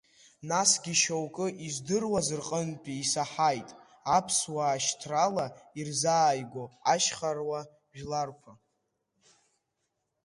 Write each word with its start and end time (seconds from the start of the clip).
Насгьы, 0.49 0.93
шьоукы 1.01 1.47
издыруаз 1.65 2.27
рҟынтәи 2.39 2.95
исаҳаит, 3.03 3.69
аԥсуаа 4.15 4.83
шьҭрала 4.85 5.45
ирзааигәо 5.79 6.65
ашьхаруа 6.93 7.61
жәларқәа… 7.97 8.53